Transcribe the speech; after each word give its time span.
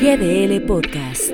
GDL 0.00 0.62
Podcast. 0.62 1.30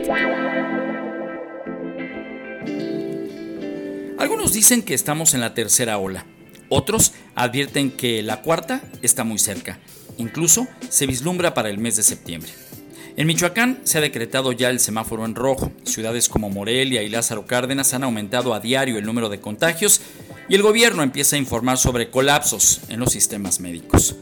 Algunos 4.19 4.53
dicen 4.53 4.82
que 4.82 4.92
estamos 4.92 5.35
en 5.35 5.40
la 5.40 5.54
tercera 5.54 5.98
ola. 5.98 6.27
Otros 6.68 7.12
advierten 7.37 7.92
que 7.92 8.24
la 8.24 8.42
cuarta 8.42 8.82
está 9.02 9.22
muy 9.22 9.38
cerca. 9.38 9.79
Incluso 10.16 10.66
se 10.88 11.06
vislumbra 11.06 11.54
para 11.54 11.71
el 11.71 11.79
mes 11.79 11.94
de 11.94 12.02
septiembre. 12.02 12.50
En 13.16 13.29
Michoacán 13.29 13.82
se 13.84 13.98
ha 13.98 14.00
decretado 14.00 14.50
ya 14.50 14.69
el 14.71 14.80
semáforo 14.80 15.25
en 15.25 15.37
rojo. 15.37 15.71
Ciudades 15.85 16.29
como 16.29 16.51
Morelia 16.51 17.05
y 17.05 17.09
Lázaro 17.09 17.46
Cárdenas 17.46 17.95
han 17.95 18.03
aumentado 18.03 18.53
a 18.53 18.59
diario 18.59 18.98
el 18.98 19.07
número 19.07 19.29
de 19.29 19.41
contagios 19.41 20.01
y 20.48 20.57
el 20.57 20.62
gobierno 20.62 21.05
empieza 21.05 21.37
a 21.37 21.39
informar 21.39 21.79
sobre 21.79 22.11
colapsos 22.11 22.80
en 22.89 22.98
los 22.98 23.12
sistemas 23.12 23.61
médicos. 23.61 24.17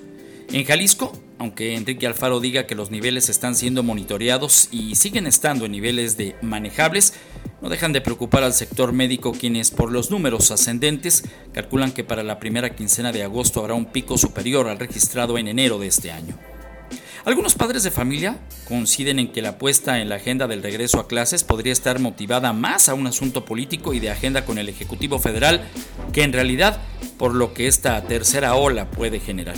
En 0.54 0.64
Jalisco, 0.64 1.10
aunque 1.40 1.74
Enrique 1.74 2.06
Alfaro 2.06 2.38
diga 2.38 2.64
que 2.64 2.76
los 2.76 2.92
niveles 2.92 3.28
están 3.28 3.56
siendo 3.56 3.82
monitoreados 3.82 4.68
y 4.70 4.94
siguen 4.94 5.26
estando 5.26 5.66
en 5.66 5.72
niveles 5.72 6.16
de 6.16 6.36
manejables, 6.42 7.14
no 7.60 7.68
dejan 7.68 7.92
de 7.92 8.00
preocupar 8.00 8.44
al 8.44 8.52
sector 8.52 8.92
médico 8.92 9.32
quienes 9.32 9.72
por 9.72 9.90
los 9.90 10.12
números 10.12 10.52
ascendentes 10.52 11.24
calculan 11.52 11.90
que 11.90 12.04
para 12.04 12.22
la 12.22 12.38
primera 12.38 12.76
quincena 12.76 13.10
de 13.10 13.24
agosto 13.24 13.58
habrá 13.58 13.74
un 13.74 13.86
pico 13.86 14.16
superior 14.16 14.68
al 14.68 14.78
registrado 14.78 15.38
en 15.38 15.48
enero 15.48 15.80
de 15.80 15.88
este 15.88 16.12
año. 16.12 16.38
Algunos 17.24 17.56
padres 17.56 17.82
de 17.82 17.90
familia 17.90 18.38
coinciden 18.68 19.18
en 19.18 19.32
que 19.32 19.42
la 19.42 19.48
apuesta 19.48 20.00
en 20.00 20.08
la 20.08 20.16
agenda 20.16 20.46
del 20.46 20.62
regreso 20.62 21.00
a 21.00 21.08
clases 21.08 21.42
podría 21.42 21.72
estar 21.72 21.98
motivada 21.98 22.52
más 22.52 22.88
a 22.88 22.94
un 22.94 23.08
asunto 23.08 23.44
político 23.44 23.92
y 23.92 23.98
de 23.98 24.10
agenda 24.10 24.44
con 24.44 24.58
el 24.58 24.68
Ejecutivo 24.68 25.18
Federal 25.18 25.62
que 26.12 26.22
en 26.22 26.32
realidad 26.32 26.80
por 27.18 27.34
lo 27.34 27.54
que 27.54 27.66
esta 27.66 28.00
tercera 28.04 28.54
ola 28.54 28.88
puede 28.88 29.18
generar. 29.18 29.56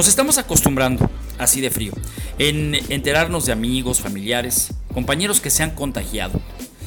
Nos 0.00 0.08
estamos 0.08 0.38
acostumbrando, 0.38 1.10
así 1.36 1.60
de 1.60 1.70
frío, 1.70 1.92
en 2.38 2.74
enterarnos 2.88 3.44
de 3.44 3.52
amigos, 3.52 4.00
familiares, 4.00 4.72
compañeros 4.94 5.42
que 5.42 5.50
se 5.50 5.62
han 5.62 5.72
contagiado. 5.72 6.40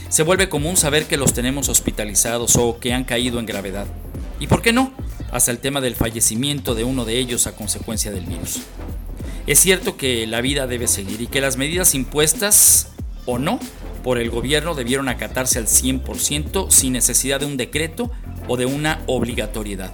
Se 0.10 0.24
vuelve 0.24 0.50
común 0.50 0.78
saber 0.78 1.06
que 1.06 1.18
los 1.18 1.32
tenemos 1.32 1.70
hospitalizados 1.70 2.56
o 2.56 2.80
que 2.80 2.92
han 2.92 3.04
caído 3.04 3.38
en 3.38 3.46
gravedad. 3.46 3.86
¿Y 4.40 4.48
por 4.48 4.64
qué 4.64 4.74
no? 4.74 4.92
Hasta 5.32 5.52
el 5.52 5.60
tema 5.60 5.80
del 5.80 5.96
fallecimiento 5.96 6.74
de 6.74 6.86
uno 6.86 7.06
de 7.06 7.20
ellos 7.20 7.46
a 7.46 7.56
consecuencia 7.56 8.10
del 8.10 8.26
virus. 8.26 8.62
Es 9.46 9.60
cierto 9.60 9.96
que 9.96 10.26
la 10.26 10.42
vida 10.42 10.66
debe 10.66 10.88
seguir 10.88 11.22
y 11.22 11.28
que 11.28 11.40
las 11.40 11.56
medidas 11.56 11.94
impuestas 11.94 12.88
o 13.28 13.38
no 13.38 13.60
por 14.04 14.18
el 14.18 14.32
gobierno 14.32 14.74
debieron 14.74 15.08
acatarse 15.08 15.60
al 15.60 15.68
100% 15.68 16.72
sin 16.72 16.94
necesidad 16.94 17.42
de 17.42 17.46
un 17.46 17.58
decreto 17.58 18.10
o 18.48 18.58
de 18.58 18.66
una 18.66 19.04
obligatoriedad. 19.06 19.92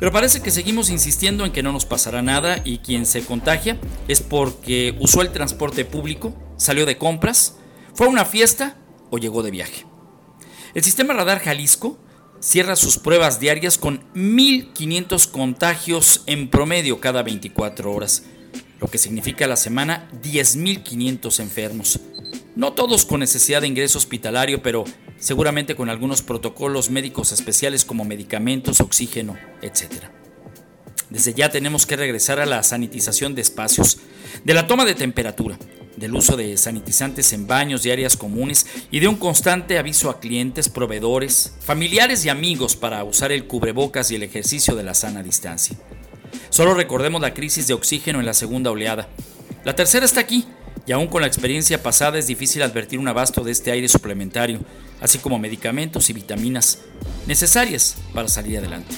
Pero 0.00 0.12
parece 0.12 0.40
que 0.40 0.50
seguimos 0.50 0.88
insistiendo 0.88 1.44
en 1.44 1.52
que 1.52 1.62
no 1.62 1.72
nos 1.72 1.84
pasará 1.84 2.22
nada 2.22 2.62
y 2.64 2.78
quien 2.78 3.04
se 3.04 3.22
contagia 3.22 3.78
es 4.08 4.22
porque 4.22 4.96
usó 4.98 5.20
el 5.20 5.30
transporte 5.30 5.84
público, 5.84 6.34
salió 6.56 6.86
de 6.86 6.96
compras, 6.96 7.56
fue 7.94 8.06
a 8.06 8.10
una 8.10 8.24
fiesta 8.24 8.78
o 9.10 9.18
llegó 9.18 9.42
de 9.42 9.50
viaje. 9.50 9.84
El 10.72 10.82
sistema 10.82 11.12
Radar 11.12 11.40
Jalisco 11.40 11.98
cierra 12.40 12.76
sus 12.76 12.96
pruebas 12.96 13.40
diarias 13.40 13.76
con 13.76 14.10
1.500 14.14 15.30
contagios 15.30 16.22
en 16.24 16.48
promedio 16.48 16.98
cada 16.98 17.22
24 17.22 17.92
horas, 17.92 18.22
lo 18.80 18.86
que 18.86 18.96
significa 18.96 19.44
a 19.44 19.48
la 19.48 19.56
semana 19.56 20.08
10.500 20.22 21.40
enfermos. 21.40 22.00
No 22.56 22.72
todos 22.72 23.04
con 23.04 23.20
necesidad 23.20 23.60
de 23.60 23.68
ingreso 23.68 23.98
hospitalario, 23.98 24.62
pero 24.62 24.84
seguramente 25.20 25.76
con 25.76 25.88
algunos 25.88 26.22
protocolos 26.22 26.90
médicos 26.90 27.30
especiales 27.30 27.84
como 27.84 28.04
medicamentos, 28.04 28.80
oxígeno, 28.80 29.38
etc. 29.62 30.06
Desde 31.10 31.34
ya 31.34 31.50
tenemos 31.50 31.86
que 31.86 31.96
regresar 31.96 32.40
a 32.40 32.46
la 32.46 32.62
sanitización 32.62 33.34
de 33.34 33.42
espacios, 33.42 33.98
de 34.44 34.54
la 34.54 34.66
toma 34.66 34.84
de 34.84 34.94
temperatura, 34.94 35.58
del 35.96 36.14
uso 36.14 36.36
de 36.36 36.56
sanitizantes 36.56 37.32
en 37.32 37.46
baños 37.46 37.84
y 37.84 37.90
áreas 37.90 38.16
comunes 38.16 38.66
y 38.90 39.00
de 39.00 39.08
un 39.08 39.16
constante 39.16 39.78
aviso 39.78 40.08
a 40.08 40.20
clientes, 40.20 40.68
proveedores, 40.68 41.54
familiares 41.60 42.24
y 42.24 42.28
amigos 42.28 42.76
para 42.76 43.04
usar 43.04 43.32
el 43.32 43.46
cubrebocas 43.46 44.10
y 44.10 44.14
el 44.14 44.22
ejercicio 44.22 44.74
de 44.76 44.84
la 44.84 44.94
sana 44.94 45.22
distancia. 45.22 45.76
Solo 46.48 46.74
recordemos 46.74 47.20
la 47.20 47.34
crisis 47.34 47.66
de 47.66 47.74
oxígeno 47.74 48.20
en 48.20 48.26
la 48.26 48.34
segunda 48.34 48.70
oleada. 48.70 49.08
La 49.64 49.74
tercera 49.74 50.06
está 50.06 50.20
aquí 50.20 50.46
y 50.86 50.92
aún 50.92 51.08
con 51.08 51.20
la 51.20 51.26
experiencia 51.26 51.82
pasada 51.82 52.18
es 52.18 52.26
difícil 52.26 52.62
advertir 52.62 52.98
un 52.98 53.08
abasto 53.08 53.42
de 53.42 53.52
este 53.52 53.70
aire 53.70 53.88
suplementario, 53.88 54.60
así 55.00 55.18
como 55.18 55.38
medicamentos 55.38 56.10
y 56.10 56.12
vitaminas 56.12 56.80
necesarias 57.26 57.96
para 58.14 58.28
salir 58.28 58.58
adelante. 58.58 58.94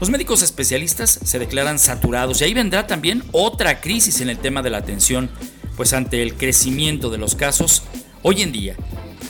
Los 0.00 0.08
médicos 0.08 0.42
especialistas 0.42 1.20
se 1.22 1.38
declaran 1.38 1.78
saturados 1.78 2.40
y 2.40 2.44
ahí 2.44 2.54
vendrá 2.54 2.86
también 2.86 3.22
otra 3.32 3.80
crisis 3.80 4.20
en 4.20 4.30
el 4.30 4.38
tema 4.38 4.62
de 4.62 4.70
la 4.70 4.78
atención, 4.78 5.28
pues 5.76 5.92
ante 5.92 6.22
el 6.22 6.34
crecimiento 6.34 7.10
de 7.10 7.18
los 7.18 7.34
casos, 7.34 7.82
hoy 8.22 8.42
en 8.42 8.52
día 8.52 8.76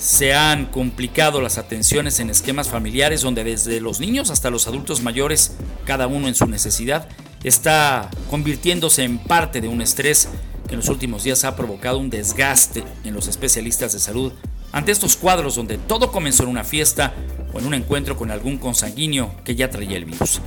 se 0.01 0.33
han 0.33 0.67
complicado 0.67 1.43
las 1.43 1.59
atenciones 1.59 2.21
en 2.21 2.31
esquemas 2.31 2.69
familiares 2.69 3.21
donde 3.21 3.45
desde 3.45 3.81
los 3.81 4.01
niños 4.01 4.31
hasta 4.31 4.49
los 4.49 4.67
adultos 4.67 5.03
mayores, 5.03 5.57
cada 5.85 6.07
uno 6.07 6.29
en 6.29 6.35
su 6.35 6.47
necesidad, 6.47 7.09
está 7.43 8.11
convirtiéndose 8.31 9.03
en 9.03 9.19
parte 9.19 9.61
de 9.61 9.69
un 9.69 9.83
estrés 9.83 10.29
que 10.69 10.75
en 10.75 10.81
los 10.81 10.89
últimos 10.89 11.25
días 11.25 11.45
ha 11.45 11.57
provocado 11.57 11.99
un 11.99 12.11
desgaste 12.11 12.85
en 13.05 13.13
los 13.13 13.27
especialistas 13.27 13.93
de 13.93 13.99
salud 13.99 14.33
ante 14.73 14.93
estos 14.93 15.17
cuadros 15.17 15.57
donde 15.57 15.79
todo 15.79 16.13
comenzó 16.13 16.45
en 16.45 16.51
una 16.51 16.65
fiesta 16.65 17.15
o 17.53 17.59
en 17.59 17.67
un 17.67 17.75
encuentro 17.75 18.17
con 18.17 18.31
algún 18.31 18.59
consanguíneo 18.59 19.35
que 19.45 19.55
ya 19.55 19.71
traía 19.71 19.97
el 19.97 20.05
virus. 20.05 20.41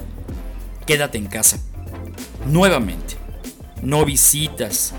Quédate 0.85 1.17
en 1.17 1.27
casa. 1.27 1.59
Nuevamente, 2.45 3.15
no 3.81 4.05
visitas, 4.05 4.93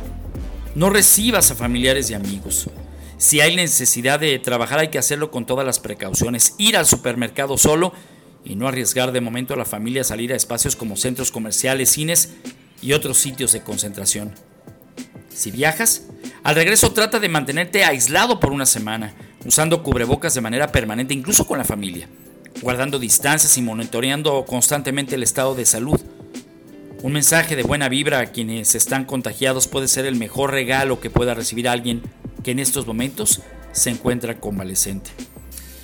no 0.74 0.90
recibas 0.90 1.50
a 1.50 1.54
familiares 1.54 2.10
y 2.10 2.14
amigos. 2.14 2.68
Si 3.16 3.40
hay 3.40 3.56
necesidad 3.56 4.20
de 4.20 4.38
trabajar 4.38 4.80
hay 4.80 4.88
que 4.88 4.98
hacerlo 4.98 5.30
con 5.30 5.46
todas 5.46 5.64
las 5.64 5.78
precauciones. 5.78 6.54
Ir 6.58 6.76
al 6.76 6.86
supermercado 6.86 7.56
solo 7.56 7.92
y 8.44 8.56
no 8.56 8.68
arriesgar 8.68 9.12
de 9.12 9.20
momento 9.20 9.54
a 9.54 9.56
la 9.56 9.64
familia 9.64 10.02
a 10.02 10.04
salir 10.04 10.32
a 10.32 10.36
espacios 10.36 10.76
como 10.76 10.96
centros 10.96 11.30
comerciales, 11.30 11.90
cines 11.90 12.30
y 12.82 12.92
otros 12.92 13.18
sitios 13.18 13.52
de 13.52 13.62
concentración. 13.62 14.34
Si 15.32 15.50
viajas, 15.50 16.02
al 16.44 16.54
regreso 16.54 16.92
trata 16.92 17.18
de 17.20 17.30
mantenerte 17.30 17.84
aislado 17.84 18.38
por 18.38 18.52
una 18.52 18.66
semana, 18.66 19.14
usando 19.46 19.82
cubrebocas 19.82 20.34
de 20.34 20.42
manera 20.42 20.70
permanente, 20.70 21.14
incluso 21.14 21.46
con 21.46 21.56
la 21.56 21.64
familia, 21.64 22.06
guardando 22.60 22.98
distancias 22.98 23.56
y 23.56 23.62
monitoreando 23.62 24.44
constantemente 24.44 25.14
el 25.14 25.22
estado 25.22 25.54
de 25.54 25.64
salud. 25.64 25.98
Un 27.02 27.12
mensaje 27.14 27.56
de 27.56 27.62
buena 27.62 27.88
vibra 27.88 28.18
a 28.18 28.26
quienes 28.26 28.74
están 28.74 29.06
contagiados 29.06 29.68
puede 29.68 29.88
ser 29.88 30.04
el 30.04 30.16
mejor 30.16 30.50
regalo 30.50 31.00
que 31.00 31.08
pueda 31.08 31.32
recibir 31.32 31.66
alguien 31.66 32.02
que 32.42 32.50
en 32.50 32.58
estos 32.58 32.86
momentos 32.86 33.40
se 33.72 33.88
encuentra 33.88 34.38
convaleciente. 34.38 35.12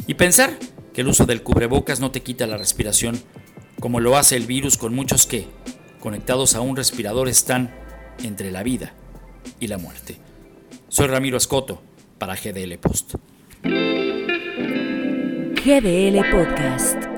Y 0.07 0.13
pensar 0.13 0.59
que 0.93 1.01
el 1.01 1.09
uso 1.09 1.25
del 1.25 1.43
cubrebocas 1.43 2.01
no 2.01 2.11
te 2.11 2.23
quita 2.23 2.47
la 2.47 2.59
respiración, 2.59 3.19
como 3.81 3.99
lo 3.99 4.19
hace 4.19 4.37
el 4.37 4.45
virus 4.45 4.77
con 4.77 4.95
muchos 4.95 5.25
que, 5.25 5.49
conectados 6.01 6.55
a 6.55 6.61
un 6.61 6.77
respirador, 6.77 7.31
están 7.31 7.75
entre 8.23 8.51
la 8.51 8.63
vida 8.63 8.93
y 9.59 9.69
la 9.69 9.79
muerte. 9.79 10.19
Soy 10.91 11.07
Ramiro 11.07 11.37
Escoto 11.37 11.81
para 12.19 12.35
GDL 12.35 12.77
Post. 12.79 13.15
GDL 15.63 16.31
Podcast. 16.33 17.10